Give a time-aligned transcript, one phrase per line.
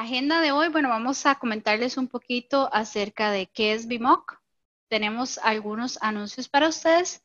[0.00, 4.40] agenda de hoy, bueno, vamos a comentarles un poquito acerca de qué es BIMOC.
[4.88, 7.22] Tenemos algunos anuncios para ustedes.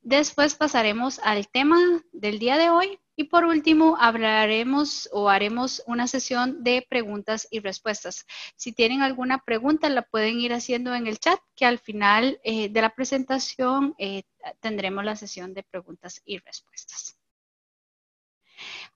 [0.00, 1.78] Después pasaremos al tema
[2.12, 7.60] del día de hoy y por último hablaremos o haremos una sesión de preguntas y
[7.60, 8.26] respuestas.
[8.56, 12.68] Si tienen alguna pregunta la pueden ir haciendo en el chat que al final eh,
[12.68, 14.22] de la presentación eh,
[14.60, 17.18] tendremos la sesión de preguntas y respuestas.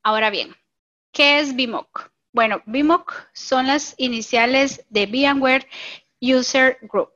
[0.02, 0.54] Ahora bien,
[1.12, 2.11] ¿qué es BIMOC?
[2.32, 5.68] Bueno, BIMOC son las iniciales de VMware
[6.18, 7.12] User Group.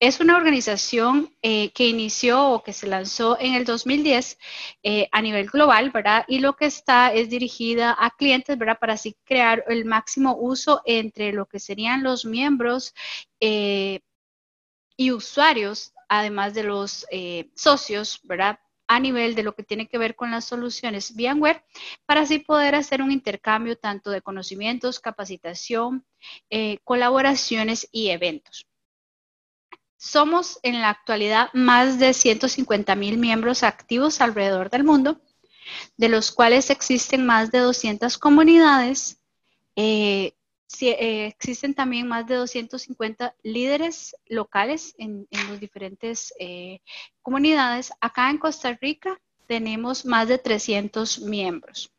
[0.00, 4.38] Es una organización eh, que inició o que se lanzó en el 2010
[4.82, 6.24] eh, a nivel global, ¿verdad?
[6.26, 8.78] Y lo que está es dirigida a clientes, ¿verdad?
[8.80, 12.94] Para así crear el máximo uso entre lo que serían los miembros
[13.40, 14.00] eh,
[14.96, 17.06] y usuarios, además de los
[17.54, 18.58] socios, ¿verdad?
[18.88, 21.62] A nivel de lo que tiene que ver con las soluciones VMware,
[22.06, 26.04] para así poder hacer un intercambio tanto de conocimientos, capacitación,
[26.50, 28.66] eh, colaboraciones y eventos.
[29.98, 35.20] Somos en la actualidad más de 150 mil miembros activos alrededor del mundo,
[35.96, 39.20] de los cuales existen más de 200 comunidades,
[39.76, 40.34] eh,
[40.80, 46.80] eh, existen también más de 250 líderes locales en, las diferentes eh,
[47.22, 47.92] comunidades.
[48.00, 51.90] Acá en Costa Rica tenemos más de 300 miembros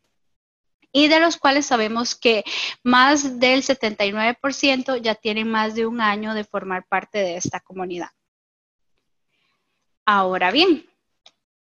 [0.92, 2.44] y de los cuales sabemos que
[2.84, 8.09] más del 79% ya tienen más de un año de formar parte de esta comunidad.
[10.06, 10.88] Ahora bien,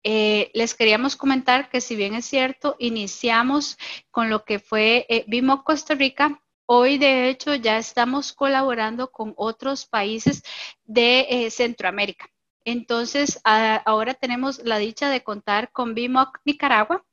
[0.03, 3.77] eh, les queríamos comentar que si bien es cierto, iniciamos
[4.11, 9.87] con lo que fue Vimo Costa Rica, Hoy, de hecho, ya estamos colaborando con otros
[9.87, 10.43] países
[10.85, 12.27] de eh, Centroamérica.
[12.63, 17.03] Entonces, ahora tenemos la dicha de contar con BIMOC Nicaragua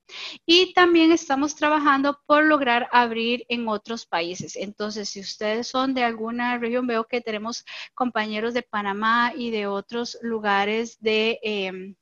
[0.45, 4.57] y también estamos trabajando por lograr abrir en otros países.
[4.57, 7.65] Entonces, si ustedes son de alguna región, veo que tenemos
[7.95, 11.39] compañeros de Panamá y de otros lugares de...
[11.43, 11.97] Em,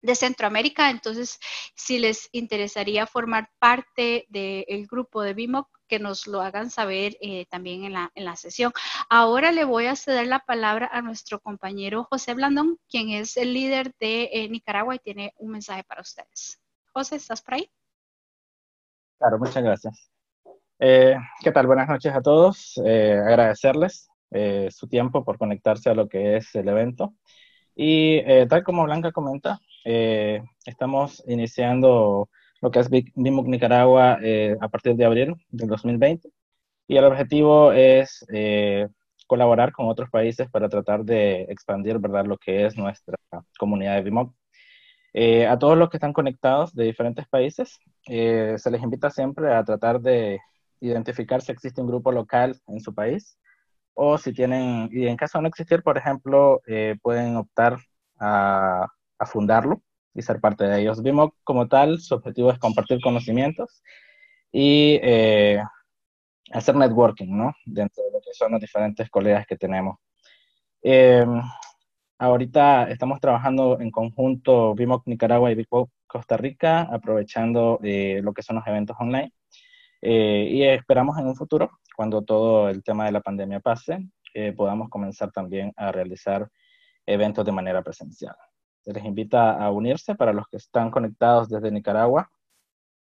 [0.00, 0.90] de Centroamérica.
[0.90, 1.40] Entonces,
[1.74, 7.46] si les interesaría formar parte del grupo de BIMOC, que nos lo hagan saber eh,
[7.46, 8.72] también en la, en la sesión.
[9.08, 13.54] Ahora le voy a ceder la palabra a nuestro compañero José Blandón, quien es el
[13.54, 16.60] líder de eh, Nicaragua y tiene un mensaje para ustedes.
[16.92, 17.70] José, ¿estás por ahí?
[19.18, 20.10] Claro, muchas gracias.
[20.78, 21.66] Eh, ¿Qué tal?
[21.66, 22.78] Buenas noches a todos.
[22.78, 24.08] agradecerles
[24.70, 27.14] su tiempo por conectarse a lo que es el evento.
[27.74, 32.28] Y tal como Blanca comenta, estamos iniciando
[32.60, 36.28] lo que es BIMUC Nicaragua eh, a partir de abril del 2020.
[36.88, 38.88] Y el objetivo es eh,
[39.26, 42.24] colaborar con otros países para tratar de expandir ¿verdad?
[42.24, 43.16] lo que es nuestra
[43.58, 44.34] comunidad de BIMUC.
[45.14, 49.64] Eh, a todos los que están conectados de diferentes países, se les invita siempre a
[49.64, 50.38] tratar de
[50.80, 53.38] identificar si existe un grupo local en su país
[53.94, 56.62] o si tienen, y en caso de no existir, por ejemplo,
[57.02, 57.78] pueden optar
[58.18, 58.86] a,
[59.18, 59.82] a fundarlo
[60.14, 61.02] y ser parte de ellos.
[61.02, 63.82] Vimos como tal, su objetivo es compartir conocimientos
[64.52, 65.62] y eh,
[66.52, 67.54] hacer networking, ¿no?
[67.64, 69.96] Dentro de lo que son los diferentes colegas que tenemos.
[70.82, 71.40] Em,
[72.18, 78.42] ahorita estamos trabajando en conjunto BIMOC Nicaragua y BIMOC Costa Rica, aprovechando eh, lo que
[78.42, 79.32] son los eventos online.
[80.00, 84.08] Eh, y esperamos en un futuro, cuando todo el tema de la pandemia pase,
[84.56, 86.48] podamos comenzar también a realizar
[87.06, 88.36] eventos de manera presencial
[88.92, 92.30] les invita a unirse para los que están conectados desde Nicaragua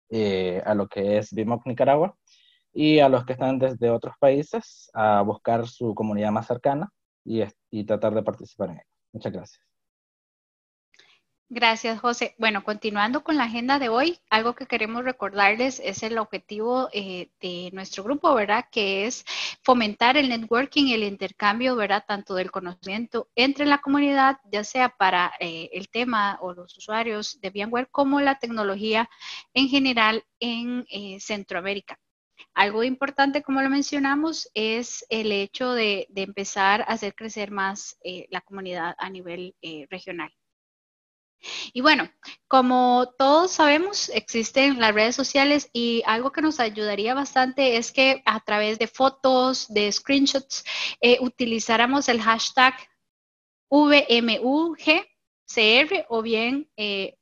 [0.09, 2.15] eh, a lo que es BIMOC Nicaragua
[2.73, 6.91] y a los que están desde otros países a buscar su comunidad más cercana
[7.23, 8.87] y, y tratar de participar en ella.
[9.13, 9.64] Muchas gracias.
[11.49, 12.33] Gracias, José.
[12.39, 17.29] Bueno, continuando con la agenda de hoy, algo que queremos recordarles es el objetivo eh,
[17.39, 18.65] de nuestro grupo, ¿verdad?
[18.71, 19.25] Que es
[19.63, 22.03] fomentar el networking el intercambio, ¿verdad?
[22.07, 27.39] Tanto del conocimiento entre la comunidad, ya sea para eh, el tema o los usuarios
[27.41, 29.07] de VMware, como la tecnología
[29.53, 31.99] en general en eh, Centroamérica.
[32.55, 37.97] Algo importante, como lo mencionamos, es el hecho de empezar a hacer crecer más
[38.29, 39.55] la comunidad a nivel
[39.89, 40.31] regional.
[41.73, 42.09] Y bueno,
[42.47, 48.21] como todos sabemos, existen las redes sociales y algo que nos ayudaría bastante es que
[48.25, 50.63] a través de fotos, de screenshots,
[51.01, 52.75] eh, utilizáramos el hashtag
[53.69, 55.05] VMUGCR
[56.09, 57.17] o bien eh,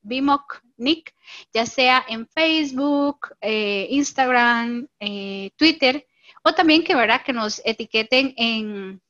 [1.54, 6.08] ya sea en Facebook, eh, Instagram, eh, Twitter,
[6.44, 7.24] o también que, ¿verdad?
[7.24, 9.02] que nos etiqueten en,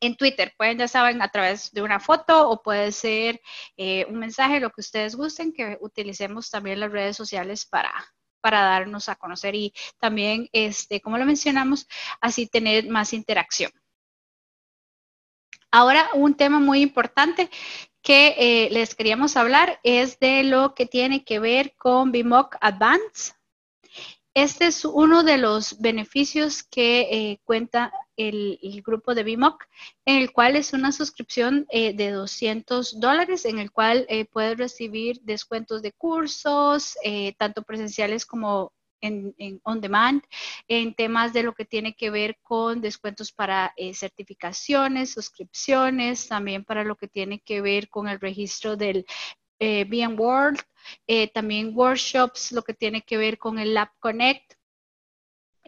[0.00, 0.52] en Twitter.
[0.56, 3.40] Pueden, ya saben, a través de una foto o puede ser
[3.76, 7.92] eh, un mensaje, lo que ustedes gusten, que utilicemos también las redes sociales para,
[8.40, 11.88] para darnos a conocer y también, este, como lo mencionamos,
[12.20, 13.72] así tener más interacción.
[15.70, 17.50] Ahora, un tema muy importante
[18.00, 23.32] que eh, les queríamos hablar es de lo que tiene que ver con BIMOC Advance.
[24.34, 29.64] Este es uno de los beneficios que eh, cuenta el, grupo de BIMOC,
[30.04, 34.58] en el cual es una suscripción eh, de 200 dólares, en el cual eh, puedes
[34.58, 36.96] recibir descuentos de cursos,
[37.38, 40.24] tanto presenciales como en, on demand,
[40.66, 46.82] en temas de lo que tiene que ver con descuentos para certificaciones, suscripciones, también para
[46.82, 49.06] lo que tiene que ver con el registro del
[49.64, 50.60] eh, World,
[51.06, 54.54] eh, también workshops, lo que tiene que ver con el Lab Connect.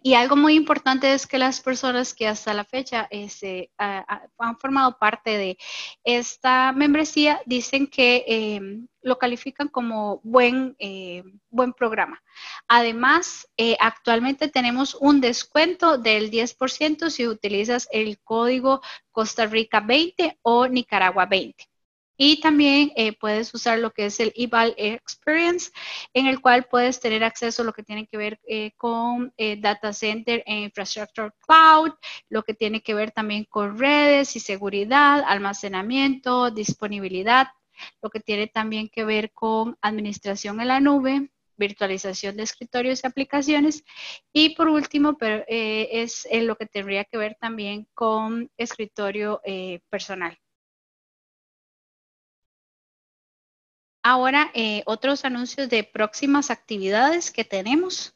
[0.02, 4.98] Y algo muy importante es que las personas que hasta la fecha este, han formado
[4.98, 5.58] parte de
[6.04, 12.22] esta membresía dicen que em, lo califican como buen, eh, buen programa.
[12.68, 20.38] Además, eh, actualmente tenemos un descuento del 10% si utilizas el código Costa Rica 20
[20.42, 21.64] o Nicaragua 20.
[22.16, 25.70] Y también eh, puedes usar lo que es el eval experience,
[26.14, 29.56] en el cual puedes tener acceso a lo que tiene que ver eh, con eh,
[29.60, 31.92] data center e infrastructure cloud,
[32.30, 37.48] lo que tiene que ver también con redes y seguridad, almacenamiento, disponibilidad,
[38.00, 43.06] lo que tiene también que ver con administración en la nube, virtualización de escritorios y
[43.06, 43.84] aplicaciones.
[44.32, 49.40] Y por último, pero, es lo que tendría que ver también con escritorio
[49.90, 50.38] personal.
[54.08, 58.14] Ahora, eh, otros anuncios de próximas actividades que tenemos.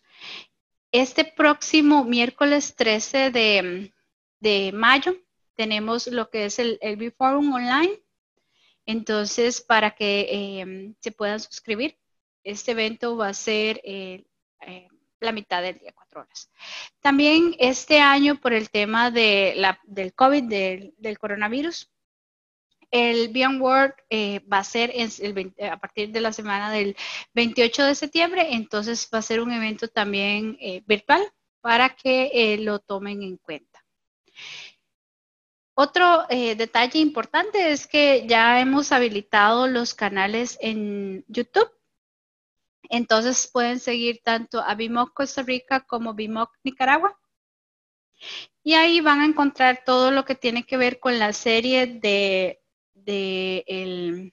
[0.92, 3.32] Este próximo miércoles 13
[4.38, 5.16] de, mayo
[5.56, 8.00] tenemos lo que es el, el Forum Online.
[8.86, 11.98] Entonces, para que eh, se puedan suscribir,
[12.44, 14.24] este evento va a ser eh,
[15.18, 16.52] la mitad del día, cuatro horas.
[17.00, 21.90] También este año, por el tema de la, del COVID, del coronavirus,
[22.90, 24.92] el World eh, va a ser
[25.70, 26.96] a partir de la semana del
[27.34, 31.22] 28 de septiembre, entonces va a ser un evento también eh, virtual
[31.60, 33.84] para que eh, lo tomen en cuenta.
[35.74, 41.70] Otro detalle importante es que ya hemos habilitado los canales en YouTube.
[42.90, 47.18] Entonces pueden seguir tanto a BIMOC Costa Rica como BIMOC Nicaragua.
[48.62, 52.59] Y ahí van a encontrar todo lo que tiene que ver con la serie de
[53.04, 54.32] de el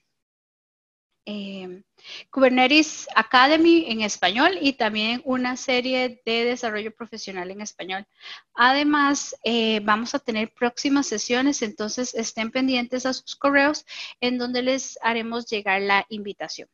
[1.26, 1.82] em,
[2.30, 8.06] Kubernetes Academy en español y también una serie de desarrollo profesional en español.
[8.54, 13.84] Además, eh, vamos a tener próximas sesiones, entonces estén pendientes a sus correos
[14.20, 16.68] en donde les haremos llegar la invitación.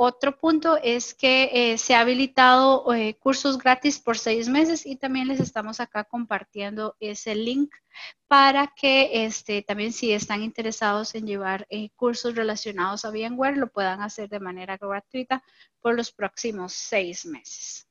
[0.00, 4.94] Otro punto es que eh, se ha habilitado eh, cursos gratis por seis meses y
[4.94, 7.74] también les estamos acá compartiendo ese link
[8.28, 13.72] para que este, también si están interesados en llevar eh, cursos relacionados a VMware lo
[13.72, 15.42] puedan hacer de manera gratuita
[15.80, 17.87] por los próximos seis meses.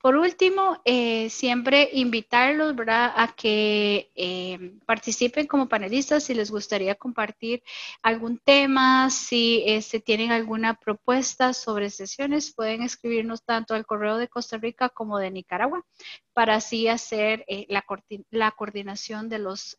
[0.00, 7.62] Por último, eh, siempre invitarlos a que eh, participen como panelistas si les gustaría compartir
[8.02, 14.28] algún tema, si este, tienen alguna propuesta sobre sesiones, pueden escribirnos tanto al correo de
[14.28, 15.84] Costa Rica como de Nicaragua
[16.32, 17.84] para así hacer eh, la,
[18.30, 19.76] la, coordinación de los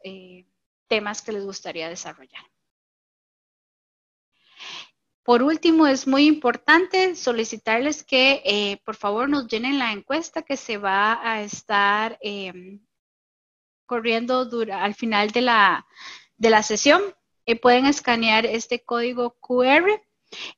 [0.88, 2.50] temas que les gustaría desarrollar.
[5.23, 10.57] Por último, es muy importante solicitarles que eh, por favor nos llenen la encuesta que
[10.57, 12.79] se va a estar em,
[13.85, 15.85] corriendo al final de la,
[16.37, 17.01] de la sesión.
[17.45, 20.01] Eh, pueden escanear este código QR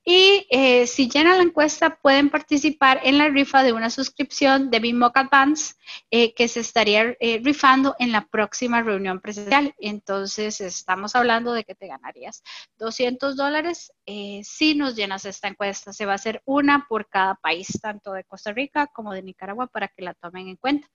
[0.05, 4.79] y eh, si llenan la encuesta, pueden participar en la rifa de una suscripción de
[4.79, 5.75] BIMOC Advance
[6.11, 9.73] eh, que se estaría eh, rifando en la próxima reunión presencial.
[9.79, 12.43] Entonces, estamos hablando de que te ganarías
[12.77, 15.93] 200 dólares si nos llenas esta encuesta.
[15.93, 19.67] Se va a hacer una por cada país, tanto de Costa Rica como de Nicaragua,
[19.67, 20.87] para que la tomen en cuenta.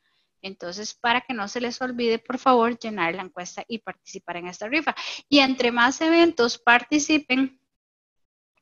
[0.42, 4.46] Entonces, para que no se les olvide, por favor, llenar la encuesta y participar en
[4.46, 4.94] esta rifa.
[5.28, 7.57] Y entre más eventos participen,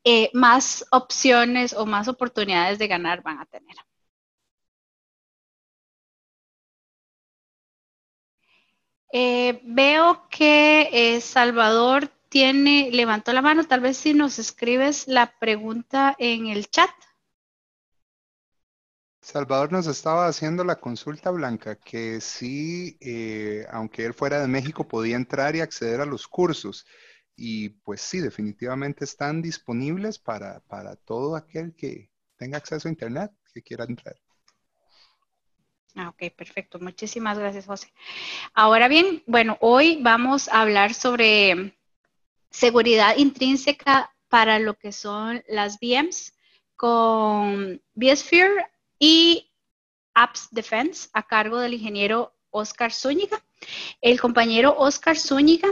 [0.09, 3.75] eh, más opciones o más oportunidades de ganar van a tener.
[9.11, 15.37] Eh, veo que eh, Salvador tiene, levantó la mano, tal vez si nos escribes la
[15.39, 16.89] pregunta en el chat.
[19.19, 22.97] Salvador nos estaba haciendo la consulta blanca, que sí,
[23.71, 26.85] aunque él fuera de México, podía entrar y acceder a los cursos.
[27.37, 30.59] Y pues sí, definitivamente están disponibles para,
[31.05, 34.15] todo aquel que, tenga acceso a Internet que quiera entrar.
[35.95, 36.79] Ah, ok, perfecto.
[36.79, 37.91] Muchísimas gracias, José.
[38.53, 41.75] Ahora bien, bueno, hoy vamos a hablar sobre
[42.49, 46.33] seguridad intrínseca para lo que son las VMs
[46.75, 48.67] con vSphere
[48.99, 49.51] y
[50.13, 53.43] Apps Defense a cargo del ingeniero Oscar Zúñiga.
[54.01, 55.69] El compañero Oscar Zúñiga,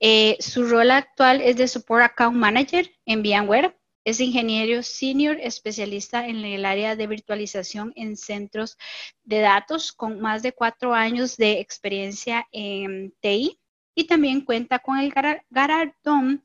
[0.00, 3.76] eh, su rol actual es de Support Account Manager en VMware.
[4.04, 8.76] Es ingeniero senior especialista en el área de virtualización en centros
[9.22, 13.60] de datos con más de cuatro años de experiencia en TI
[13.94, 15.12] y también cuenta con el
[15.50, 16.42] galardón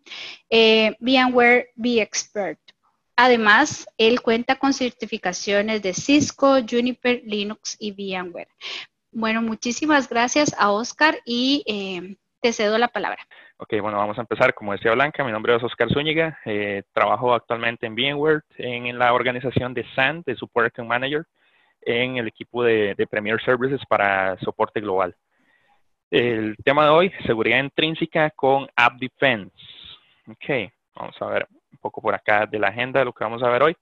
[0.49, 2.59] eh, VMware V-Expert.
[3.15, 8.49] Además, él cuenta con certificaciones de Cisco, Juniper, Linux y VMware.
[9.11, 13.19] Bueno, muchísimas gracias a Oscar y eh, te cedo la palabra.
[13.57, 14.53] Ok, bueno, vamos a empezar.
[14.53, 16.39] Como decía Blanca, mi nombre es Oscar Zúñiga.
[16.45, 21.25] Eh, trabajo actualmente en VMware, en, la organización de SAN, de Support Manager,
[21.81, 25.15] en el equipo de, de Premier Services para soporte global.
[26.09, 29.51] El tema de hoy, seguridad intrínseca con App Defense.
[30.27, 33.43] Ok, vamos a ver un poco por acá de la agenda de lo que vamos
[33.43, 33.75] a ver hoy.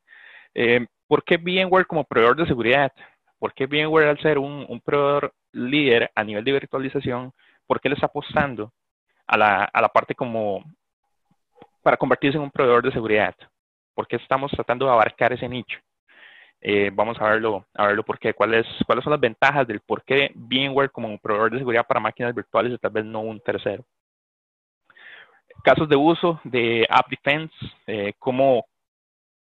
[0.56, 2.92] Eh, ¿Por qué VMware como proveedor de seguridad?
[3.38, 7.32] ¿Por qué VMware al ser un, proveedor líder a nivel de virtualización,
[7.68, 8.72] por qué le está apostando
[9.28, 10.64] a la, a la parte como
[11.82, 13.36] para convertirse en un proveedor de seguridad?
[13.94, 15.80] ¿Por qué estamos tratando de abarcar ese nicho?
[16.68, 20.04] Eh, vamos a verlo, a verlo por qué, cuáles, cuáles son las ventajas del por
[20.04, 23.40] qué VMware como un proveedor de seguridad para máquinas virtuales y tal vez no un
[23.40, 23.86] tercero.
[25.64, 27.54] Casos de uso de App Defense,
[27.86, 28.66] eh, cómo,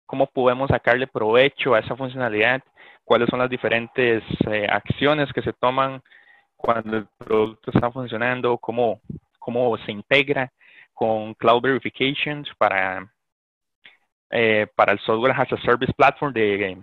[0.06, 2.62] cómo podemos sacarle provecho a esa funcionalidad,
[3.04, 6.00] cuáles son las diferentes eh, acciones que se toman
[6.58, 9.00] cuando el producto está funcionando, cómo,
[9.38, 10.52] cómo se integra
[10.92, 13.10] con Cloud Verifications para,
[14.30, 16.76] eh, para el Software as a Service Platform de,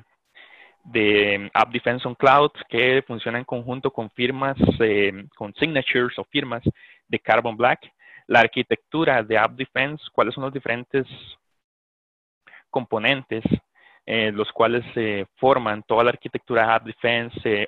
[0.86, 6.24] de App Defense on Cloud que funciona en conjunto con firmas, eh, con signatures o
[6.24, 6.64] firmas
[7.08, 7.82] de Carbon Black.
[8.28, 11.06] La arquitectura de App Defense, cuáles son los diferentes
[12.72, 13.44] componentes
[14.08, 17.68] eh, los cuales se forman toda la arquitectura de App Defense eh,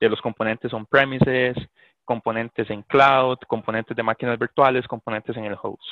[0.00, 1.56] de los componentes on-premises,
[2.04, 5.82] componentes en cloud, componentes de máquinas virtuales, componentes en el host.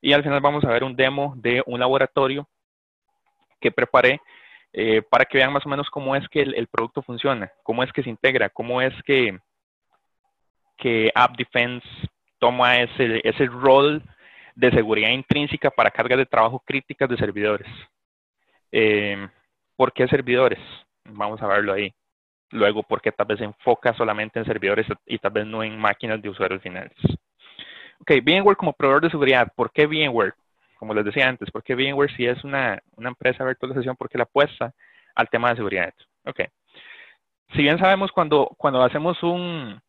[0.00, 2.46] Y al final vamos a ver un demo de un laboratorio
[3.60, 4.20] que preparé
[4.72, 7.92] eh, para que vean más o menos cómo es que el, producto funciona, cómo es
[7.92, 9.38] que se integra, cómo es que,
[10.76, 11.86] que App Defense
[12.38, 14.02] toma ese, ese rol
[14.54, 17.68] de seguridad intrínseca para cargas de trabajo críticas de servidores.
[18.72, 19.28] Eh,
[19.76, 20.58] ¿Por qué servidores?
[21.04, 21.94] Vamos a verlo ahí.
[22.50, 25.78] Luego, ¿por qué tal vez se enfoca solamente en servidores y tal vez no en
[25.78, 26.96] máquinas de usuarios finales?
[28.00, 29.52] Ok, VMware como proveedor de seguridad.
[29.56, 30.34] ¿Por qué VMware?
[30.84, 34.74] como les decía antes, porque VMware si es una, empresa de virtualización, porque la apuesta
[35.14, 35.94] al tema de seguridad.
[36.26, 36.40] Ok.
[37.54, 39.80] Si bien sabemos cuando, cuando hacemos un,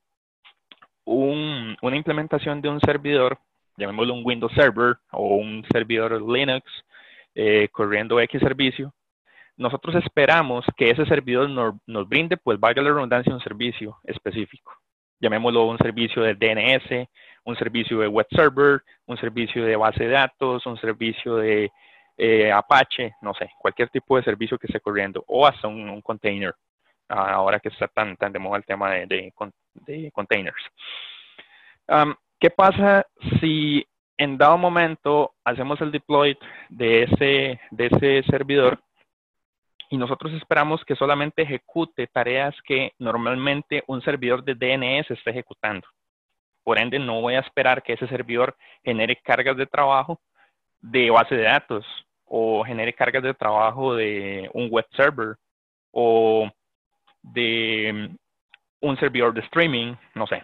[1.04, 3.38] una implementación de un servidor,
[3.76, 6.64] llamémoslo un Windows Server o un servidor Linux
[7.34, 8.94] eh, corriendo X servicio,
[9.58, 14.74] nosotros esperamos que ese servidor nos, brinde, pues valga la redundancia, un servicio específico.
[15.20, 17.08] Llamémoslo un servicio de DNS,
[17.46, 21.72] un servicio de web server, un servicio de base de datos, un servicio de
[22.18, 26.54] eh, Apache, no sé, cualquier tipo de servicio que esté corriendo, o hasta un, container,
[27.08, 29.32] ahora que está tan, tan de moda el tema de,
[30.14, 30.64] containers.
[32.40, 33.06] ¿Qué pasa
[33.40, 33.86] si
[34.18, 36.38] en dado momento hacemos el deploy
[36.70, 38.80] de ese, de ese servidor
[39.96, 45.88] y nosotros esperamos que solamente ejecute tareas que normalmente un servidor de DNS esté ejecutando?
[46.66, 50.20] Por ende, no voy a esperar que ese servidor genere cargas de trabajo
[50.82, 51.86] de base de datos
[52.26, 55.38] o genere cargas de trabajo de un web server
[55.92, 56.52] o
[57.22, 58.16] de mm,
[58.82, 60.44] un servidor de streaming, no sé.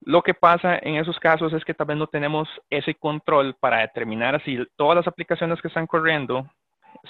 [0.00, 3.80] Lo que pasa en esos casos es que tal vez no tenemos ese control para
[3.80, 6.48] determinar si todas las aplicaciones que están corriendo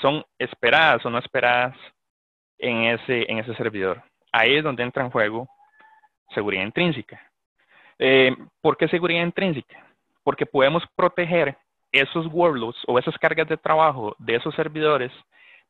[0.00, 1.76] son esperadas o no esperadas
[2.58, 4.02] en ese, en ese servidor.
[4.32, 5.48] Ahí es donde entra en juego
[6.34, 7.20] seguridad intrínseca.
[7.98, 9.86] Eh, ¿Por qué seguridad intrínseca?
[10.24, 11.56] Porque podemos proteger
[11.90, 15.12] esos workloads o esas cargas de trabajo de esos servidores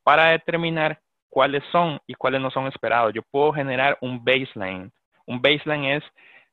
[0.04, 3.12] para determinar cuáles son y cuáles no son esperados.
[3.14, 4.92] Yo puedo generar un baseline.
[5.26, 6.04] Un baseline es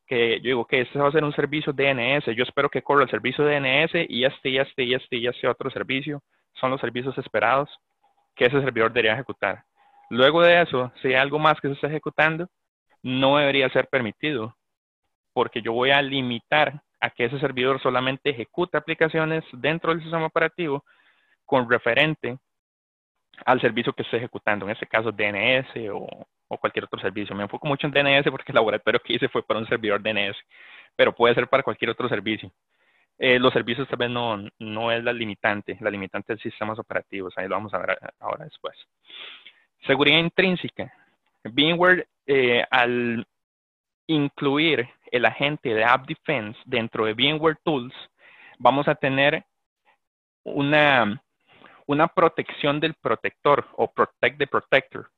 [0.07, 2.25] que yo digo que este va a ser un servicio DNS.
[2.35, 5.47] Yo espero que corra el servicio DNS y este, y este, y este, y este
[5.47, 6.21] otro servicio
[6.59, 7.69] son los servicios esperados
[8.35, 9.63] que ese servidor debería ejecutar.
[10.09, 12.47] Luego de eso, si hay algo más que se está ejecutando,
[13.03, 14.55] no debería ser permitido
[15.33, 20.25] porque yo voy a limitar a que ese servidor solamente ejecute aplicaciones dentro del sistema
[20.25, 20.83] operativo
[21.45, 22.37] con referente
[23.45, 27.35] al servicio que esté ejecutando, en este caso DNS o, cualquier otro servicio.
[27.35, 30.35] Me enfoco mucho en DNS porque el laboratorio que hice fue para un servidor DNS,
[30.95, 32.51] pero puede ser para cualquier otro servicio.
[33.21, 37.33] Eh, los servicios tal vez no, no es la limitante, la limitante es sistemas operativos,
[37.35, 38.77] ahí lo vamos a ver ahora después.
[39.85, 40.93] Seguridad intrínseca.
[41.43, 43.27] VMware, eh, al
[44.07, 47.93] incluir el agente de App Defense dentro de VMware Tools,
[48.57, 49.43] vamos a tener
[50.45, 51.21] una,
[51.87, 55.09] una protección del protector o Protect the Protector,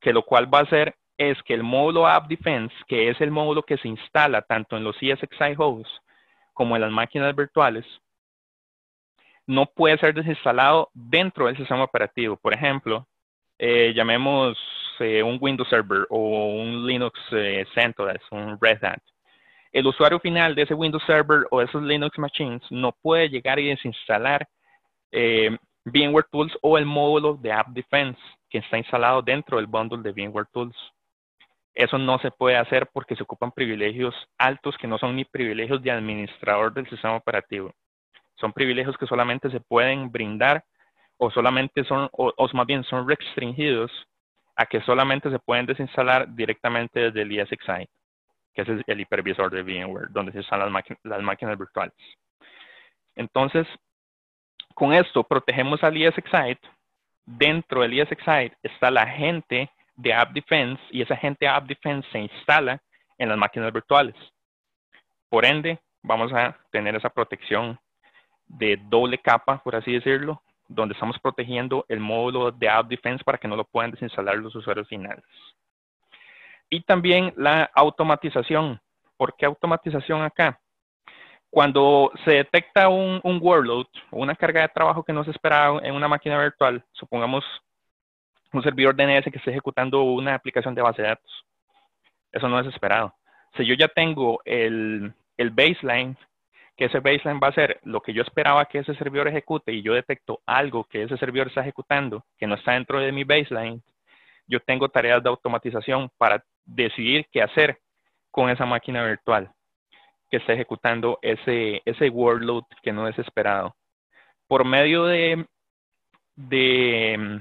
[0.00, 3.30] que lo cual va a hacer es que el módulo App Defense, que es el
[3.30, 6.00] módulo que se instala tanto en los ESXi hosts
[6.54, 7.84] como en las máquinas virtuales,
[9.46, 12.36] no puede ser desinstalado dentro del sistema operativo.
[12.36, 13.06] Por ejemplo,
[13.58, 14.56] eh, llamemos
[15.00, 19.00] eh, un Windows Server o un Linux eh, CentOS, un Red Hat.
[19.72, 23.68] El usuario final de ese Windows Server o esos Linux Machines no puede llegar y
[23.68, 24.46] desinstalar
[25.10, 30.02] eh, VMware Tools o el módulo de App Defense que está instalado dentro del bundle
[30.02, 30.76] de VMware Tools.
[31.74, 35.82] Eso no se puede hacer porque se ocupan privilegios altos que no son ni privilegios
[35.82, 37.74] de administrador del sistema operativo.
[38.36, 40.64] Son privilegios que solamente se pueden brindar
[41.16, 43.90] o solamente son, o, más bien son restringidos
[44.56, 47.88] a que solamente se pueden desinstalar directamente desde el ESXi,
[48.52, 51.94] que es el hipervisor de VMware, donde se instalan las, máquinas virtuales.
[53.16, 53.66] Entonces,
[54.74, 56.56] con esto protegemos al ESXi.
[57.26, 62.18] Dentro del ESXi está la agente de App Defense y esa agente App Defense se
[62.18, 62.80] instala
[63.18, 64.14] en las máquinas virtuales.
[65.28, 67.78] Por ende, vamos a tener esa protección
[68.46, 73.38] de doble capa, por así decirlo, donde estamos protegiendo el módulo de App Defense para
[73.38, 75.24] que no lo puedan desinstalar los usuarios finales.
[76.70, 78.80] Y también la automatización.
[79.16, 80.58] ¿Por qué automatización acá?
[81.50, 85.94] Cuando se detecta un, un workload una carga de trabajo que no se esperaba en
[85.94, 87.44] una máquina virtual, supongamos
[88.54, 91.44] un servidor DNS que esté ejecutando una aplicación de base de datos.
[92.32, 93.14] Eso no es esperado.
[93.56, 96.16] Si yo ya tengo el, el baseline
[96.76, 99.82] que ese baseline va a ser lo que yo esperaba que ese servidor ejecute y
[99.82, 103.80] yo detecto algo que ese servidor está ejecutando que no está dentro de mi baseline,
[104.46, 107.78] yo tengo tareas de automatización para decidir qué hacer
[108.30, 109.50] con esa máquina virtual
[110.30, 113.76] que está ejecutando ese, ese workload que no es esperado.
[114.48, 115.46] Por medio de,
[116.34, 117.40] de,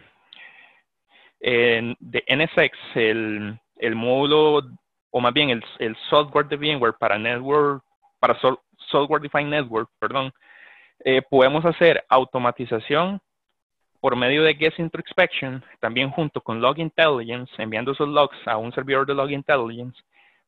[1.43, 4.63] de NSX, el, módulo,
[5.11, 7.83] o más bien el, el software de VMware para network,
[8.19, 8.39] para
[8.89, 10.31] Software Defined Network, perdón,
[11.03, 13.19] eh, podemos hacer automatización
[13.99, 18.73] por medio de Guest Introspection, también junto con Log Intelligence, enviando esos logs a un
[18.73, 20.01] servidor de Log Intelligence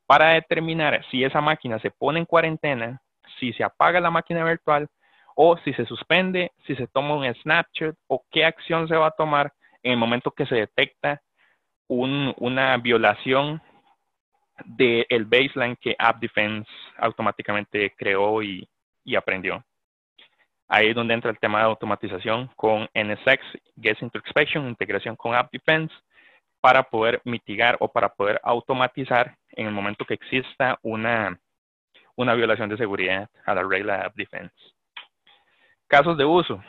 [0.05, 3.01] para determinar si esa máquina se pone en cuarentena,
[3.39, 4.87] si se apaga la máquina virtual
[5.35, 9.11] o si se suspende, si se toma un snapshot o qué acción se va a
[9.11, 9.51] tomar
[9.85, 11.21] en el momento que se detecta
[11.87, 13.61] una violación
[14.65, 18.67] del baseline que App Defense automáticamente creó y,
[19.15, 19.63] aprendió.
[20.67, 23.39] Ahí es donde entra el tema de automatización con NSX,
[23.75, 25.93] Guest Introspection, integración con App Defense,
[26.59, 31.39] para poder mitigar o para poder automatizar en el momento que exista una,
[32.15, 34.55] una violación de seguridad a la regla de App Defense.
[35.87, 36.63] Casos de uso.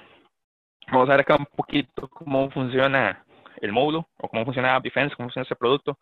[0.93, 3.25] Vamos a ver acá un poquito cómo funciona
[3.61, 5.99] el módulo o cómo funciona App Defense, cómo funciona ese producto.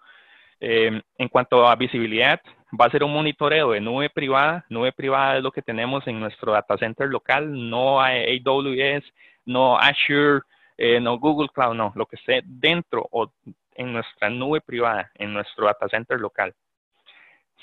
[0.60, 2.40] Eh, en cuanto a visibilidad,
[2.78, 4.64] va a ser un monitoreo de nube privada.
[4.68, 9.04] Nube privada es lo que tenemos en nuestro data center local, no AWS,
[9.46, 10.42] no Azure,
[10.76, 13.32] eh, no Google Cloud, no, lo que esté dentro o
[13.74, 16.54] en nuestra nube privada, en nuestro data center local.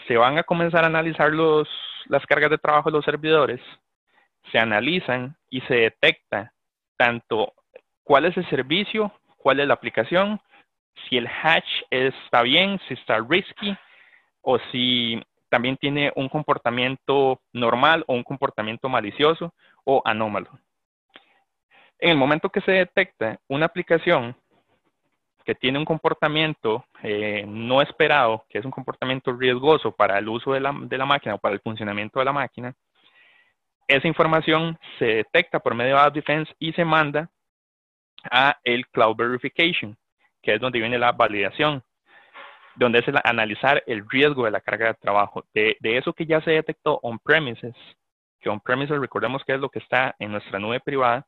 [0.07, 1.69] Se van a comenzar a analizar los,
[2.07, 3.61] las cargas de trabajo de los servidores,
[4.51, 6.51] se analizan y se detecta
[7.01, 7.53] tanto
[8.03, 10.39] cuál es el servicio, cuál es la aplicación,
[11.09, 13.75] si el hash está bien, si está risky
[14.41, 19.51] o si también tiene un comportamiento normal o un comportamiento malicioso
[19.83, 20.51] o anómalo.
[21.97, 24.35] En el momento que se detecta una aplicación
[25.43, 30.53] que tiene un comportamiento eh, no esperado, que es un comportamiento riesgoso para el uso
[30.53, 32.75] de la, de la máquina o para el funcionamiento de la máquina,
[33.95, 37.29] esa información se detecta por medio de App Defense y se manda
[38.29, 39.97] a el Cloud Verification,
[40.41, 41.83] que es donde viene la validación,
[42.75, 45.43] donde es el analizar el riesgo de la carga de trabajo.
[45.53, 47.75] De, eso que ya se detectó on-premises,
[48.39, 51.25] que on-premises recordemos que es lo que está en nuestra nube privada,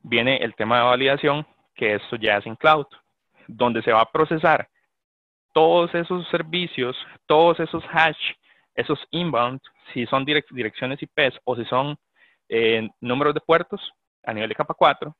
[0.00, 2.86] viene el tema de validación, que esto ya es en cloud,
[3.48, 4.68] donde se va a procesar
[5.52, 8.32] todos esos servicios, todos esos hash,
[8.74, 9.60] esos inbound,
[9.92, 11.96] si son direcciones IP o si son
[12.48, 13.80] eh, números de puertos
[14.24, 15.14] a nivel de capa 4,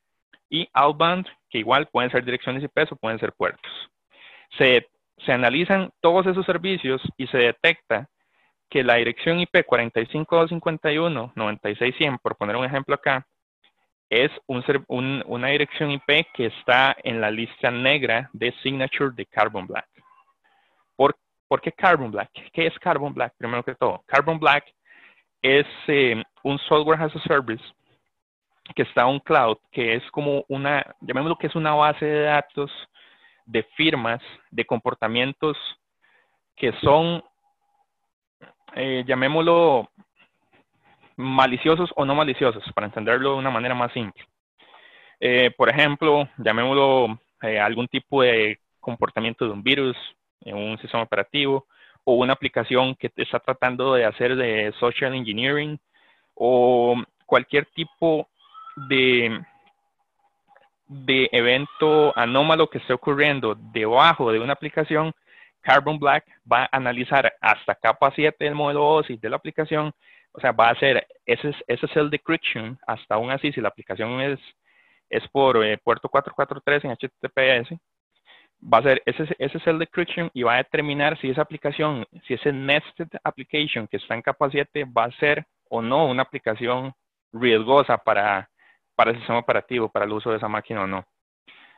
[0.51, 3.71] y outbound, que igual pueden ser direcciones IP o pueden ser puertos.
[4.57, 4.87] Se,
[5.25, 8.09] se analizan todos esos servicios y se detecta
[8.71, 13.27] que la dirección IP 45251-96100, por poner un ejemplo acá,
[14.11, 19.67] es un, una dirección IP que está en la lista negra de signature de Carbon
[19.67, 19.87] Black.
[21.55, 22.31] ¿Por, ¿Por, qué Carbon Black?
[22.53, 23.33] ¿Qué es Carbon Black?
[23.39, 24.65] Primero que todo, Carbon Black
[25.41, 27.63] es eh, un software as a service
[28.75, 32.23] que está en un cloud, que es como una, llamémoslo que es una base de
[32.23, 32.73] datos
[33.47, 35.57] de firmas, de comportamientos
[36.57, 37.23] que son
[38.75, 39.89] eh, llamémoslo
[41.15, 44.25] maliciosos o no maliciosos, para entenderlo de una manera más simple.
[45.21, 49.97] Eh, por ejemplo, llamémoslo algún tipo de comportamiento de un virus
[50.45, 51.67] en un sistema operativo
[52.05, 55.79] o una aplicación que está tratando de hacer de social engineering
[56.35, 58.29] o cualquier tipo
[58.89, 59.41] de,
[60.87, 65.13] de evento anómalo que esté ocurriendo debajo de una aplicación
[65.65, 69.93] Carbon Black va a analizar hasta capa 7 del modelo OSI de la aplicación,
[70.33, 71.55] o sea, va a hacer ese,
[71.93, 74.39] cell decryption, hasta aún así, si la aplicación es,
[75.09, 77.81] es por eh, puerto 443 en HTTPS,
[78.65, 82.35] va a hacer ese, ese cell decryption y va a determinar si esa aplicación, si
[82.35, 86.95] ese nested application que está en capa 7 va a ser o no una aplicación
[87.33, 88.49] riesgosa para,
[88.95, 91.05] para el sistema operativo, para el uso de esa máquina o no.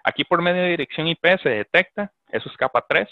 [0.05, 3.09] Aquí por medio de dirección IP se detecta, eso es capa 3,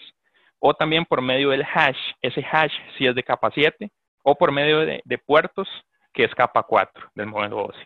[0.61, 3.91] o también por medio del hash, ese hash si es de capa 7,
[4.23, 5.69] o por medio de, puertos,
[6.13, 7.85] que es capa 4 del modelo OSI.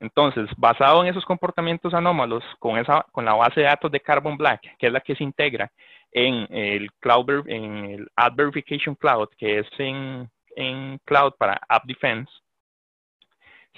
[0.00, 4.36] Entonces, basado en esos comportamientos anómalos, con, esa, con la base de datos de Carbon
[4.36, 5.70] Black, que es la que se integra
[6.12, 11.84] en el, cloud, en el App Verification Cloud, que es en, en Cloud para App
[11.84, 12.30] Defense,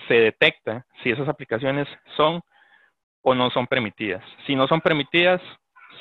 [0.07, 2.41] se detecta si esas aplicaciones son
[3.23, 4.25] o no son permitidas.
[4.47, 5.41] Si no son permitidas,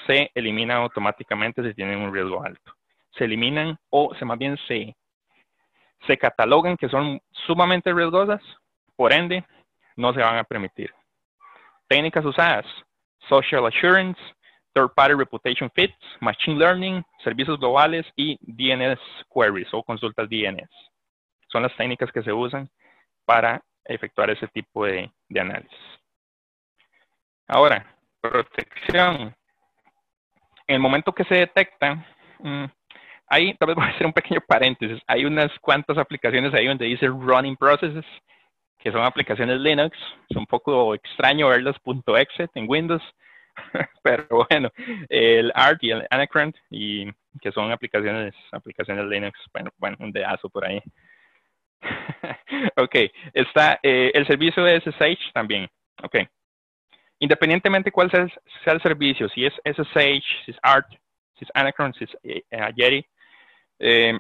[0.06, 2.74] se eliminan automáticamente si tienen un riesgo alto.
[3.18, 4.96] Se eliminan o se más bien se,
[6.06, 8.42] se catalogan que son sumamente riesgosas,
[8.96, 9.44] por ende,
[9.98, 10.94] no se van a permitir.
[11.90, 12.66] Técnicas usadas,
[13.28, 14.20] social assurance,
[14.74, 19.00] third party reputation fits, machine learning, servicios globales y DNS
[19.34, 20.70] queries o consultas DNS.
[21.50, 22.70] Son las técnicas que se usan
[23.26, 25.80] para efectuar ese tipo de, análisis.
[27.48, 27.86] Ahora,
[28.22, 29.36] protección
[30.68, 32.06] en el momento que se detecta,
[32.40, 32.66] mm,
[33.28, 35.02] ahí tal vez voy a hacer un pequeño paréntesis.
[35.08, 38.06] Hay unas cuantas aplicaciones ahí donde dice running processes,
[38.88, 39.98] que son aplicaciones Linux.
[40.30, 43.04] Es un poco extraño verlas .exe en Windows,
[44.02, 44.72] pero bueno,
[45.10, 50.50] el ART y el Anacron, y que son aplicaciones, aplicaciones Linux, bueno, bueno, un dedazo
[50.50, 50.82] por ahí.
[52.78, 52.96] ok,
[53.34, 55.68] está eh, el servicio de SSH también.
[56.02, 56.16] Ok,
[57.20, 58.26] independientemente cuál sea,
[58.74, 60.88] el servicio, si es SSH, si es ART,
[61.38, 63.06] si es Anacron, si es eh, Yeti,
[63.80, 64.18] eh,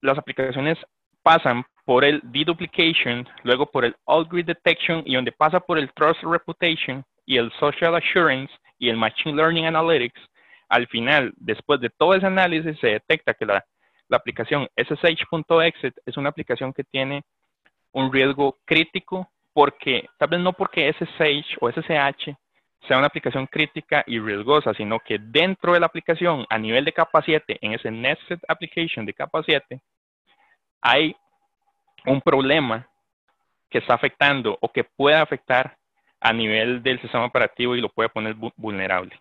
[0.00, 0.78] las aplicaciones
[1.24, 6.22] pasan por el deduplication, luego por el all-grid detection y donde pasa por el trust
[6.22, 10.20] reputation y el social assurance y el machine learning analytics,
[10.68, 13.64] al final, después de todo ese análisis, se detecta que la,
[14.06, 17.24] la aplicación SSH.exit es una aplicación que tiene
[17.90, 22.36] un riesgo crítico porque, tal vez no porque SSH o SSH
[22.86, 26.92] sea una aplicación crítica y riesgosa, sino que dentro de la aplicación, a nivel de
[26.92, 29.80] capa 7, en ese nested application de capa 7,
[30.82, 31.16] hay
[32.06, 32.88] un problema
[33.68, 35.76] que está afectando o que puede afectar
[36.20, 39.18] a nivel del sistema operativo y lo puede poner vulnerable.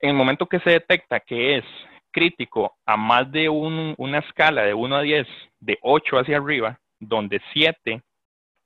[0.00, 1.64] En el momento que se detecta que es
[2.10, 5.26] crítico a más de una escala de 1 a 10,
[5.60, 8.02] de 8 hacia arriba, donde 7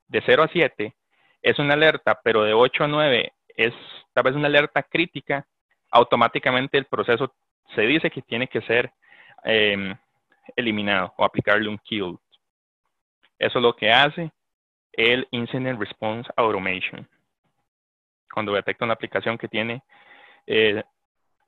[0.07, 0.93] de 0 a 7
[1.41, 3.73] es una alerta, pero de 8 a 9 es
[4.13, 5.45] tal vez una alerta crítica,
[5.91, 7.33] automáticamente el proceso
[7.75, 8.91] se dice que tiene que ser
[9.43, 9.95] em,
[10.55, 12.17] eliminado o aplicarle un kill.
[13.39, 14.31] Eso es lo que hace
[14.93, 17.07] el Incident Response Automation.
[18.33, 19.81] Cuando detecta una aplicación que tiene
[20.45, 20.83] eh,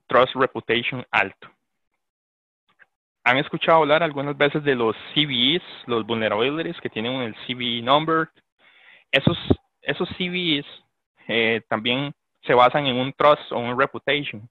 [0.07, 1.49] Trust Reputation alto.
[3.23, 8.29] ¿Han escuchado hablar algunas veces de los CVEs, los vulnerabilities que tienen el CVE number,
[9.11, 9.37] esos,
[9.81, 10.65] esos CVs
[11.27, 14.49] eh, también se basan en un trust o un reputation.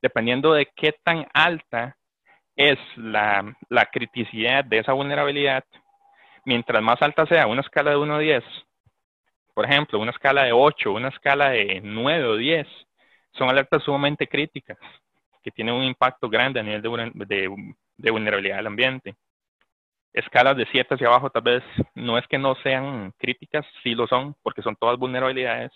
[0.00, 1.96] Dependiendo de qué tan alta
[2.56, 5.64] es la, la criticidad de esa vulnerabilidad,
[6.44, 8.44] mientras más alta sea una escala de 1 a 10,
[9.54, 12.66] por ejemplo, una escala de 8, una escala de 9 o 10,
[13.32, 14.78] son alertas sumamente críticas
[15.42, 19.16] que tienen un impacto grande a nivel de, vulnerabilidad del ambiente
[20.12, 21.62] escalas de 7 hacia abajo tal vez
[21.94, 25.72] no es que no sean críticas, sí lo son, porque son todas vulnerabilidades,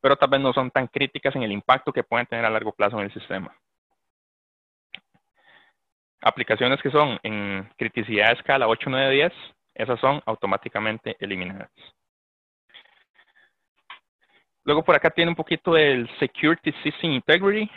[0.00, 2.72] pero tal vez no son tan críticas en el impacto que pueden tener a largo
[2.72, 3.54] plazo en el sistema.
[6.20, 9.32] Aplicaciones que son en criticidad de escala 8, 9, 10,
[9.74, 11.70] esas son automáticamente eliminadas.
[14.64, 17.70] Luego por acá tiene un poquito del Security System Integrity,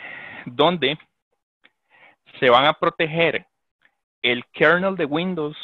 [0.44, 0.96] donde
[2.38, 3.46] se van a proteger
[4.22, 5.56] el kernel de Windows,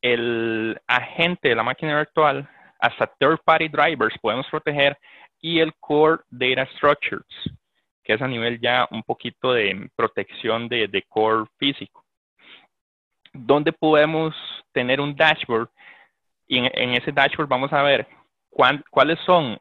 [0.00, 2.48] el agente de la máquina virtual,
[2.78, 4.96] hasta third party drivers podemos proteger
[5.40, 7.26] y el core data structures,
[8.04, 12.04] que es a nivel ya un poquito de protección de, core físico,
[13.38, 14.34] donde podemos
[14.72, 15.68] tener un dashboard
[16.46, 18.06] y en, ese dashboard vamos a ver
[18.50, 19.58] cuáles son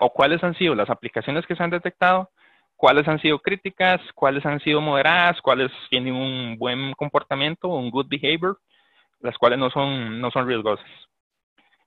[0.00, 2.30] o cuáles han sido las aplicaciones que se han detectado,
[2.76, 8.08] cuáles han sido críticas, cuáles han sido moderadas, cuáles tienen un buen comportamiento, un good
[8.08, 8.58] behavior,
[9.20, 10.86] las cuales no son, no son riesgosas.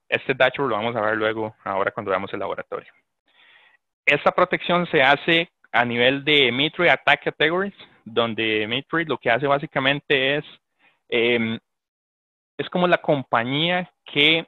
[0.10, 2.92] Este dashboard lo vamos a ver luego, ahora cuando veamos el laboratorio.
[4.06, 7.76] Esta protección se hace a nivel de Mitre Attack Categories,
[8.14, 10.46] donde Mitre lo que hace básicamente es,
[11.10, 11.60] em,
[12.58, 14.48] es como la compañía que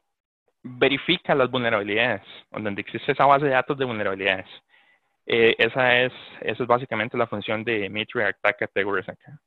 [0.63, 4.47] verifica las vulnerabilidades, donde existe esa base de datos de vulnerabilidades.
[5.25, 9.39] Eh, esa, es, esa es básicamente la función de Mitre Attack Categories acá.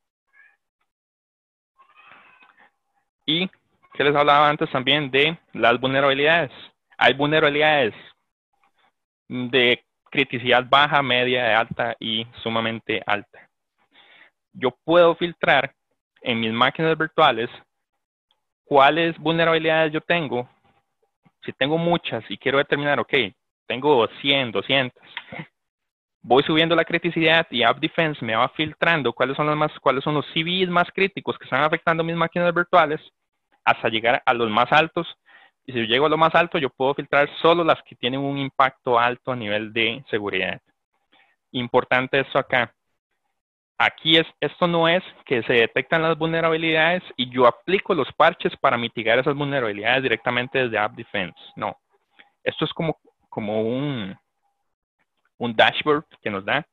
[3.27, 3.49] Y
[3.95, 6.51] que les hablaba antes también de las vulnerabilidades.
[6.99, 7.95] Hay vulnerabilidades
[9.29, 13.49] de criticidad baja, media, alta y sumamente alta.
[14.53, 15.75] Yo puedo filtrar
[16.21, 17.51] en mis máquinas virtuales
[18.65, 20.49] cuáles vulnerabilidades yo tengo.
[21.45, 23.13] Si tengo muchas y quiero determinar, ok,
[23.67, 25.03] tengo 100, 200,
[26.23, 30.05] voy subiendo la criticidad y App Defense me va filtrando cuáles son los más, cuáles
[30.05, 33.01] son los CVs más críticos que están afectando mis máquinas virtuales
[33.65, 35.07] hasta llegar a los más altos.
[35.65, 38.21] Y si yo llego a lo más alto, yo puedo filtrar solo las que tienen
[38.21, 40.61] un impacto alto a nivel de seguridad.
[41.53, 42.73] Importante esto acá.
[43.85, 48.57] Aquí es, esto no es que se detectan las vulnerabilidades y yo aplico los parches
[48.59, 51.37] para mitigar esas vulnerabilidades directamente desde App Defense.
[51.57, 51.77] No.
[52.45, 52.97] Esto es como,
[53.29, 54.17] como un,
[55.39, 56.65] un dashboard que nos da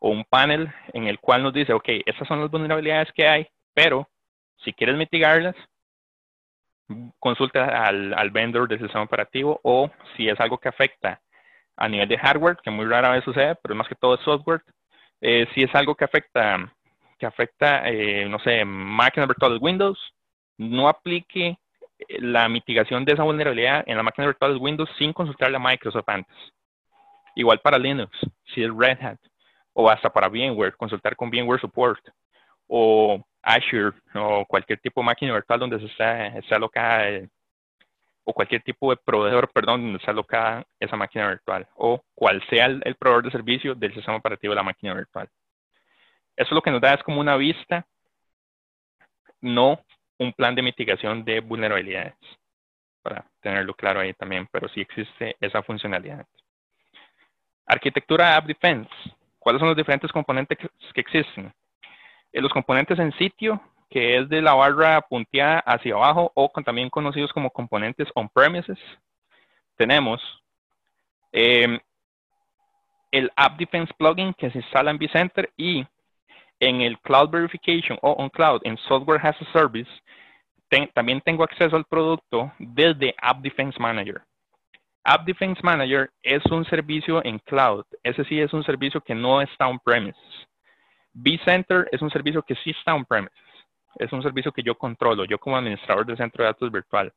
[0.00, 3.48] o un panel en el cual nos dice, ok, estas son las vulnerabilidades que hay,
[3.72, 4.06] pero
[4.62, 5.56] si quieres mitigarlas,
[7.18, 11.22] consulta al, vendor del sistema operativo o si es algo que afecta
[11.74, 14.62] a nivel de hardware, que muy rara vez sucede, pero más que todo es software,
[15.26, 16.70] eh, si es algo que afecta,
[17.18, 19.98] que afecta, eh, no sé, máquinas virtuales Windows,
[20.58, 21.56] no aplique
[21.98, 26.08] eh, la mitigación de esa vulnerabilidad en la máquina virtual Windows sin consultarle a Microsoft
[26.10, 26.36] antes.
[27.36, 28.10] Igual para Linux,
[28.54, 29.18] si es Red Hat,
[29.72, 32.06] o hasta para VMware, consultar con VMware Support,
[32.68, 37.28] o Azure o cualquier tipo de máquina virtual donde se está, alocada eh,
[38.24, 42.66] o cualquier tipo de proveedor, perdón, donde está alocada esa máquina virtual o cual sea
[42.66, 45.28] el, proveedor de servicio del sistema operativo de la máquina virtual.
[46.36, 47.86] Eso lo que nos da es como una vista,
[49.40, 49.80] no
[50.18, 52.14] un plan de mitigación de vulnerabilidades,
[53.02, 56.26] para tenerlo claro ahí también, pero sí existe esa funcionalidad.
[57.66, 58.90] Arquitectura App Defense.
[59.38, 61.52] ¿Cuáles son los diferentes componentes que existen?
[62.32, 63.60] Eh, los componentes en sitio,
[63.94, 68.76] que es de la barra punteada hacia abajo o también conocidos como componentes on-premises.
[69.76, 70.20] Tenemos
[71.30, 71.78] em,
[73.12, 75.86] el App Defense plugin que se instala en vCenter y
[76.58, 79.90] en el Cloud Verification o on Cloud en Software as a Service
[80.92, 84.22] también tengo acceso al producto desde App Defense Manager.
[85.04, 87.84] App Defense Manager es un servicio en cloud.
[88.02, 90.48] Ese sí es un servicio que no está on-premises
[91.14, 93.53] vCenter es un servicio que sí está on-premises.
[93.98, 97.12] Es un servicio que yo controlo, yo como administrador del centro de datos virtual.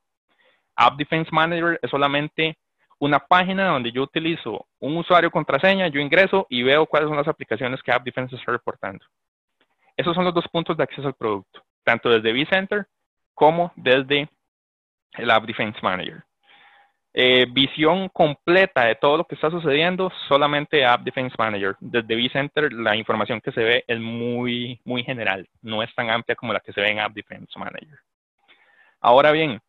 [0.76, 2.58] App Defense Manager es solamente
[3.00, 7.28] una página donde yo utilizo un usuario contraseña, yo ingreso y veo cuáles son las
[7.28, 9.06] aplicaciones que App Defense está reportando.
[9.96, 12.88] Esos son los dos puntos de acceso al producto, tanto desde vCenter
[13.34, 14.30] como desde
[15.13, 16.24] el App Defense Manager.
[17.19, 21.75] Eh, visión completa de todo lo que está sucediendo solamente App Defense Manager.
[21.80, 26.36] Desde vCenter la información que se ve es muy, muy general, no es tan amplia
[26.36, 27.97] como la que se ve en App Defense Manager.
[29.01, 29.60] Ahora bien,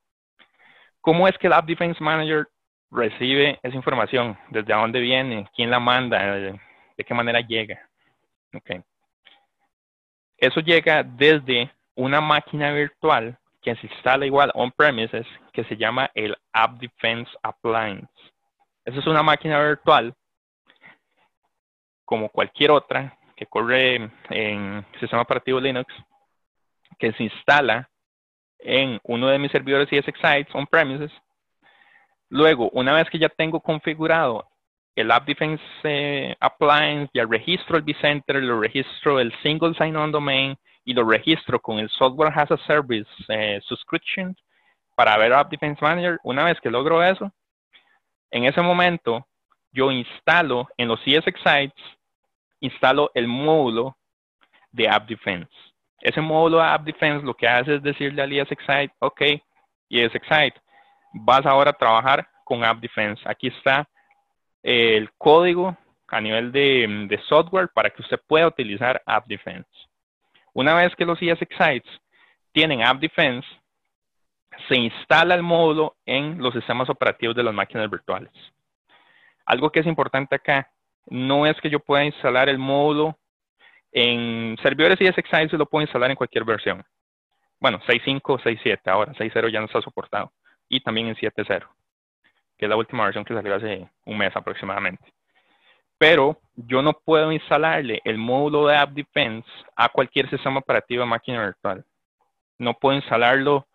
[1.00, 2.48] ¿cómo es que el App Defense Manager
[2.90, 4.36] recibe esa información?
[4.50, 5.48] ¿Desde dónde viene?
[5.56, 6.18] ¿Quién la manda?
[6.18, 7.80] ¿De qué manera llega?
[8.52, 8.82] Okay.
[10.36, 16.36] Eso llega desde una máquina virtual que se instala igual on-premises, que se llama el
[16.52, 18.08] App Defense Appliance.
[18.84, 20.14] Esa es una máquina virtual,
[22.04, 25.92] como cualquier otra, que corre en sistema operativo Linux,
[26.98, 27.88] que se instala
[28.60, 31.12] en uno de mis servidores ESX sites on-premises,
[32.30, 34.46] Luego, una vez que ya tengo configurado
[34.94, 40.56] el App Defense eh, Appliance, ya registro el vCenter, lo registro el Single Sign-On Domain
[40.88, 44.34] y lo registro con el Software as a Service eh, Subscription
[44.96, 46.18] para ver App Defense Manager.
[46.22, 47.30] Una vez que logro eso,
[48.30, 49.26] en ese momento
[49.70, 51.84] yo instalo en los ESX sites,
[52.60, 53.98] instalo el módulo
[54.72, 55.50] de App Defense.
[56.00, 59.20] Ese módulo de App Defense lo que hace es decirle al ESX site, ok,
[59.90, 60.60] ESX site,
[61.12, 63.22] vas ahora a trabajar con App Defense.
[63.26, 63.86] Aquí está
[64.62, 69.68] el código a nivel de, software para que usted pueda utilizar App Defense.
[70.58, 72.00] Una vez que los ESX sites
[72.50, 73.46] tienen App Defense,
[74.66, 78.32] se instala el módulo en los sistemas operativos de las máquinas virtuales.
[79.46, 80.68] Algo que es importante acá,
[81.06, 83.16] no es que yo pueda instalar el módulo
[83.92, 86.84] en servidores ESX sites, lo puedo instalar en cualquier versión.
[87.60, 90.32] Bueno, 6.5 o 6.7 ahora, 6.0 ya no está soportado
[90.68, 91.68] y también en 7.0,
[92.56, 95.04] que es la última versión que salió hace un mes aproximadamente.
[95.98, 101.08] Pero yo no puedo instalarle el módulo de App Defense a cualquier sistema operativo de
[101.08, 101.84] máquina virtual.
[102.58, 103.66] No puedo instalarlo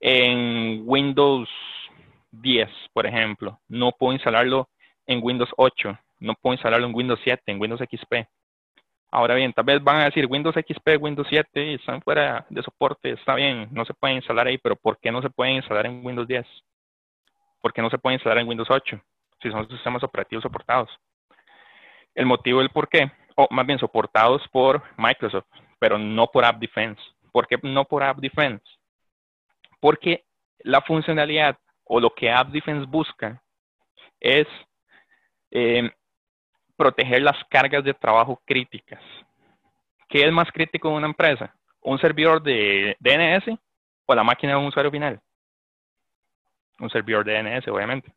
[0.00, 1.48] en Windows
[2.30, 3.60] 10, por ejemplo.
[3.68, 4.68] No puedo instalarlo
[5.06, 5.98] en Windows 8.
[6.20, 8.26] No puedo instalarlo en Windows 7, en Windows XP.
[9.10, 13.10] Ahora bien, tal vez van a decir Windows XP, Windows 7 están fuera de soporte,
[13.10, 16.04] está bien, no se pueden instalar ahí, pero ¿por qué no se pueden instalar en
[16.04, 16.44] Windows 10?
[17.60, 19.00] ¿Por qué no se pueden instalar en Windows 8?
[19.40, 20.90] Si son sistemas operativos soportados.
[22.14, 25.46] El motivo del por qué, o más bien soportados por Microsoft,
[25.78, 27.00] pero no por App Defense.
[27.32, 28.64] ¿Por qué no por App Defense?
[29.80, 30.24] Porque
[30.60, 33.42] la funcionalidad o lo que App Defense busca
[34.20, 34.46] es
[35.50, 35.90] eh,
[36.76, 39.02] proteger las cargas de trabajo críticas.
[40.08, 41.54] ¿Qué es más crítico en una empresa?
[41.80, 43.58] ¿Un servidor de DNS
[44.06, 45.20] o la máquina de un usuario final?
[46.78, 48.12] Un servidor de DNS, obviamente.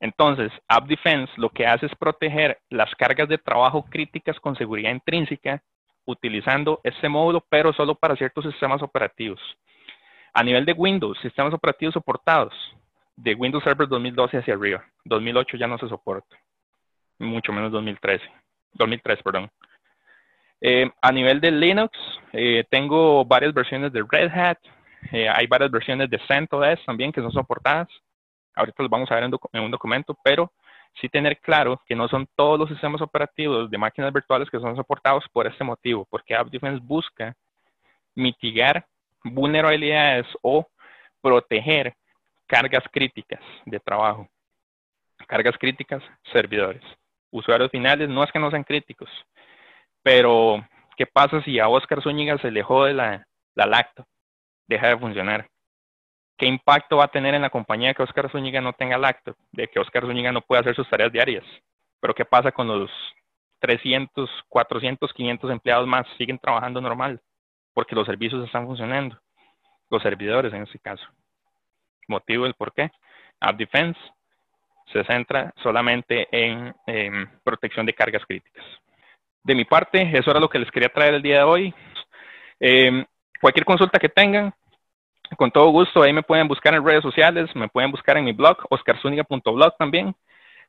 [0.00, 4.90] Entonces, App Defense lo que hace es proteger las cargas de trabajo críticas con seguridad
[4.90, 5.62] intrínseca
[6.04, 9.40] utilizando este módulo, pero solo para ciertos sistemas operativos.
[10.32, 12.54] A nivel de Windows, sistemas operativos soportados,
[13.16, 14.84] de Windows Server 2012 hacia arriba.
[15.04, 16.36] 2008 ya no se soporta
[17.18, 18.24] mucho menos 2013,
[18.74, 19.50] 2003, perdón.
[20.60, 21.96] Eh, a nivel de Linux,
[22.32, 24.58] eh, tengo varias versiones de Red Hat,
[25.12, 27.88] eh, hay varias versiones de CentOS también que son soportadas.
[28.58, 30.52] Ahorita los vamos a ver en, un documento, pero
[31.00, 34.76] sí tener claro que no son todos los sistemas operativos de máquinas virtuales que son
[34.76, 37.34] soportados por este motivo, porque App Defense busca
[38.14, 38.84] mitigar
[39.22, 40.66] vulnerabilidades o
[41.20, 41.94] proteger
[42.46, 44.28] cargas críticas de trabajo.
[45.26, 46.82] Cargas críticas, servidores
[47.30, 49.10] usuarios finales, no es que no sean críticos,
[50.02, 50.64] pero
[50.96, 54.06] ¿qué pasa si a Oscar Zúñiga se le jode la, la lacto?
[54.66, 55.48] Deja de funcionar.
[56.38, 59.34] ¿Qué impacto va a tener en la compañía que Oscar Zúñiga no tenga lacto?
[59.50, 61.44] De que Oscar Zúñiga no pueda hacer sus tareas diarias.
[62.00, 62.90] Pero ¿qué pasa con los
[63.58, 66.06] 300, 400, 500 empleados más?
[66.16, 67.20] Siguen trabajando normal
[67.74, 69.16] porque los servicios están funcionando.
[69.90, 71.04] Los servidores en este caso.
[72.06, 72.90] Motivo del por qué.
[73.40, 73.98] App Defense
[74.92, 76.74] se centra solamente en,
[77.44, 78.64] protección de cargas críticas.
[79.42, 81.74] De mi parte, eso era lo que les quería traer el día de hoy.
[82.58, 83.04] Em,
[83.40, 84.52] cualquier consulta que tengan,
[85.36, 88.32] con todo gusto, ahí me pueden buscar en redes sociales, me pueden buscar en mi
[88.32, 90.14] blog, oscarzúñiga.blog también.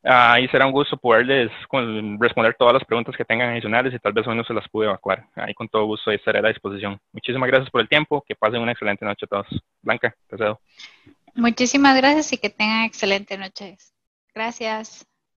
[0.04, 1.52] ahí será un gusto poderles
[2.20, 4.88] responder todas las preguntas que tengan adicionales y tal vez hoy no se las pude
[4.88, 5.26] evacuar.
[5.36, 7.00] Ahí con todo gusto estaré a la disposición.
[7.12, 8.24] Muchísimas gracias por el tiempo.
[8.28, 9.48] Que pasen una excelente noche a todos.
[9.82, 10.60] Blanca, te cedo.
[11.36, 13.78] Muchísimas gracias y que tengan excelente noche.
[14.34, 15.09] Gracias.